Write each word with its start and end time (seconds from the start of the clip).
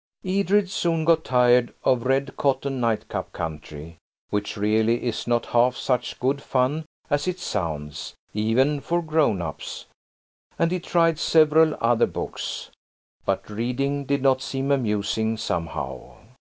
Edred 0.25 0.67
soon 0.67 1.05
got 1.05 1.23
tired 1.23 1.75
of 1.83 2.07
"Red 2.07 2.35
Cotton 2.35 2.79
Nightcap 2.79 3.31
Country," 3.33 3.97
which 4.31 4.57
really 4.57 5.03
is 5.03 5.27
not 5.27 5.45
half 5.53 5.75
such 5.75 6.19
good 6.19 6.41
fun 6.41 6.85
as 7.11 7.27
it 7.27 7.37
sounds, 7.37 8.15
even 8.33 8.79
for 8.81 9.03
grown 9.03 9.43
ups, 9.43 9.85
and 10.57 10.71
he 10.71 10.79
tried 10.79 11.19
several 11.19 11.77
other 11.79 12.07
books. 12.07 12.71
But 13.25 13.47
reading 13.47 14.05
did 14.05 14.23
not 14.23 14.41
seem 14.41 14.71
amusing, 14.71 15.37
somehow. 15.37 16.15